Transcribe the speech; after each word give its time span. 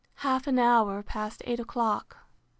Half 0.25 0.47
an 0.47 0.57
hour 0.57 1.03
past 1.03 1.43
eight 1.45 1.59
o'clock. 1.59 2.17